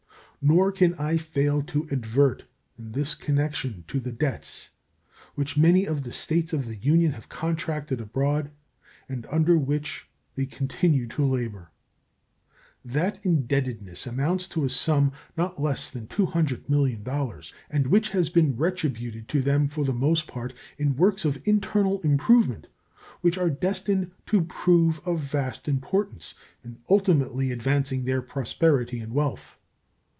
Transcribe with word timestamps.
Nor 0.43 0.71
can 0.71 0.95
I 0.95 1.17
fail 1.17 1.61
to 1.65 1.87
advert 1.91 2.45
in 2.75 2.93
this 2.93 3.13
connection 3.13 3.83
to 3.87 3.99
the 3.99 4.11
debts 4.11 4.71
which 5.35 5.55
many 5.55 5.85
of 5.85 6.01
the 6.01 6.11
States 6.11 6.51
of 6.51 6.65
the 6.65 6.77
Union 6.77 7.11
have 7.11 7.29
contracted 7.29 8.01
abroad 8.01 8.49
and 9.07 9.27
under 9.29 9.55
which 9.55 10.09
they 10.33 10.47
continue 10.47 11.05
to 11.09 11.23
labor. 11.23 11.69
That 12.83 13.23
indebtedness 13.23 14.07
amounts 14.07 14.47
to 14.47 14.65
a 14.65 14.69
sum 14.71 15.11
not 15.37 15.61
less 15.61 15.91
than 15.91 16.07
$200,000,000, 16.07 17.53
and 17.69 17.85
which 17.85 18.09
has 18.09 18.29
been 18.29 18.55
retributed 18.57 19.27
to 19.27 19.41
them 19.43 19.67
for 19.67 19.85
the 19.85 19.93
most 19.93 20.25
part 20.25 20.55
in 20.79 20.95
works 20.95 21.23
of 21.23 21.39
internal 21.47 22.01
improvement 22.01 22.65
which 23.21 23.37
are 23.37 23.51
destined 23.51 24.09
to 24.25 24.41
prove 24.43 25.01
of 25.05 25.19
vast 25.19 25.69
importance 25.69 26.33
in 26.63 26.79
ultimately 26.89 27.51
advancing 27.51 28.05
their 28.05 28.23
prosperity 28.23 28.97
and 28.99 29.13
wealth. 29.13 29.59